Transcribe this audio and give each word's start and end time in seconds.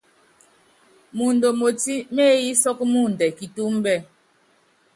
Mɔɔnd 1.15 1.43
omotí 1.49 1.95
meéyí 2.15 2.51
sɔ́k 2.61 2.79
mɔɔndɛ 2.93 3.25
kitúmbɛ́. 3.37 3.97